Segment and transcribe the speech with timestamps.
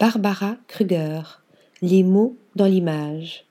[0.00, 1.20] Barbara Kruger.
[1.82, 3.44] Les mots dans l'image.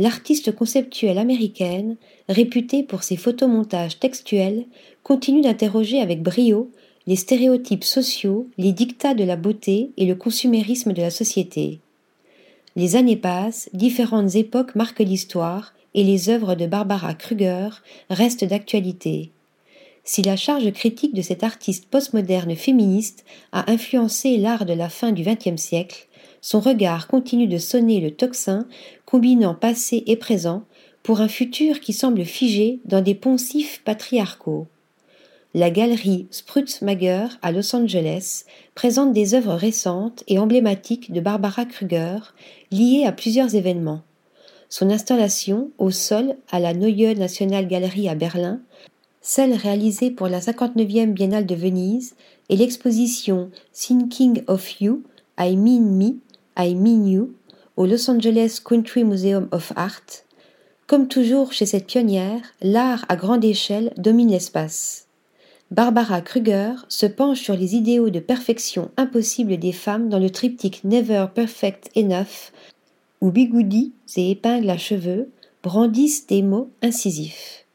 [0.00, 1.96] L'artiste conceptuelle américaine,
[2.28, 4.64] réputée pour ses photomontages textuels,
[5.04, 6.72] continue d'interroger avec brio
[7.06, 11.78] les stéréotypes sociaux, les dictats de la beauté et le consumérisme de la société.
[12.74, 17.68] Les années passent, différentes époques marquent l'histoire et les œuvres de Barbara Kruger
[18.10, 19.30] restent d'actualité.
[20.12, 25.12] Si la charge critique de cette artiste postmoderne féministe a influencé l'art de la fin
[25.12, 26.08] du XXe siècle,
[26.40, 28.66] son regard continue de sonner le tocsin,
[29.06, 30.64] combinant passé et présent,
[31.04, 34.66] pour un futur qui semble figé dans des poncifs patriarcaux.
[35.54, 42.18] La galerie Sprutzmager à Los Angeles présente des œuvres récentes et emblématiques de Barbara Kruger
[42.72, 44.02] liées à plusieurs événements.
[44.70, 48.60] Son installation au sol à la Neue Nationalgalerie à Berlin,
[49.20, 52.14] celle réalisée pour la 59e Biennale de Venise
[52.48, 55.02] et l'exposition Thinking of You,
[55.38, 56.16] I Mean Me,
[56.58, 57.34] I Mean You
[57.76, 60.24] au Los Angeles Country Museum of Art.
[60.86, 65.06] Comme toujours chez cette pionnière, l'art à grande échelle domine l'espace.
[65.70, 70.82] Barbara Kruger se penche sur les idéaux de perfection impossible des femmes dans le triptyque
[70.82, 72.50] Never Perfect Enough,
[73.20, 75.30] où bigoudis et épingles à cheveux
[75.62, 77.66] brandissent des mots incisifs.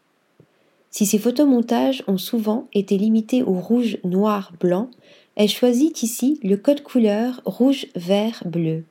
[0.96, 4.90] Si ces photomontages ont souvent été limités au rouge, noir, blanc,
[5.36, 8.86] elle choisit ici le code couleur rouge, vert, bleu.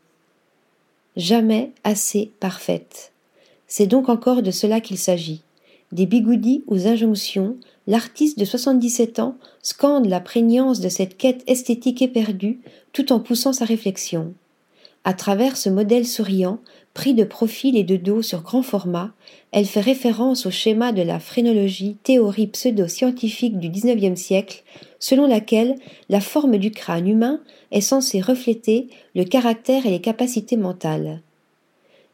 [1.17, 3.13] Jamais assez parfaite.
[3.69, 5.41] C'est donc encore de cela qu'il s'agit.
[5.93, 12.03] Des bigoudis aux injonctions, l'artiste de 77 ans scande la prégnance de cette quête esthétique
[12.03, 12.61] éperdue
[12.93, 14.35] tout en poussant sa réflexion.
[15.07, 16.61] À travers ce modèle souriant,
[16.95, 19.13] pris de profil et de dos sur grand format,
[19.53, 24.63] elle fait référence au schéma de la phrénologie, théorie pseudo-scientifique du XIXe siècle,
[24.99, 25.75] selon laquelle
[26.09, 31.21] la forme du crâne humain est censée refléter le caractère et les capacités mentales.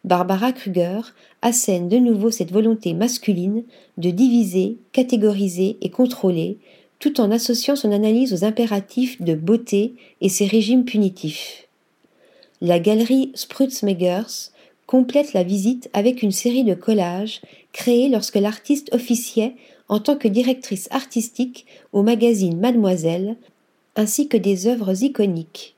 [0.02, 1.00] Barbara Kruger
[1.42, 3.62] assène de nouveau cette volonté masculine
[3.98, 6.59] de diviser, catégoriser et contrôler,
[6.98, 11.69] tout en associant son analyse aux impératifs de beauté et ses régimes punitifs.
[12.62, 14.50] La galerie Sprutzmegers
[14.87, 17.41] complète la visite avec une série de collages
[17.72, 19.54] créés lorsque l'artiste officiait
[19.88, 23.37] en tant que directrice artistique au magazine Mademoiselle,
[23.97, 25.75] ainsi que des œuvres iconiques.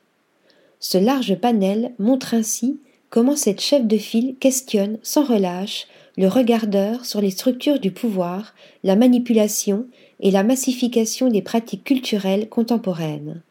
[0.81, 7.07] Ce large panel montre ainsi comment cette chef de file questionne sans relâche le regardeur
[7.07, 9.87] sur les structures du pouvoir, la manipulation
[10.19, 13.43] et la massification des pratiques culturelles contemporaines.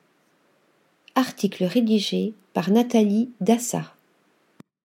[1.21, 3.93] Article rédigé par Nathalie Dassa.